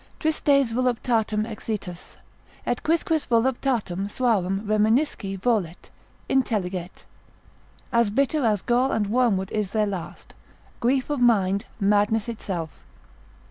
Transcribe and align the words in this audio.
Tristes 0.19 0.71
voluptatum 0.71 1.45
exitus, 1.45 2.17
et 2.65 2.81
quisquis 2.81 3.27
voluptatum 3.27 4.09
suarum 4.09 4.61
reminisci 4.65 5.39
volet, 5.39 5.91
intelliget, 6.27 7.03
as 7.93 8.09
bitter 8.09 8.43
as 8.43 8.63
gall 8.63 8.91
and 8.91 9.05
wormwood 9.05 9.51
is 9.51 9.69
their 9.69 9.85
last; 9.85 10.33
grief 10.79 11.11
of 11.11 11.21
mind, 11.21 11.65
madness 11.79 12.27
itself. 12.27 12.83